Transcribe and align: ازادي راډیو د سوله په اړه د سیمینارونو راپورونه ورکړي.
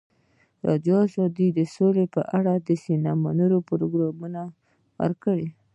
ازادي 0.75 0.91
راډیو 1.19 1.47
د 1.57 1.59
سوله 1.73 2.03
په 2.15 2.21
اړه 2.37 2.53
د 2.67 2.69
سیمینارونو 2.85 3.43
راپورونه 3.53 4.41
ورکړي. 4.99 5.47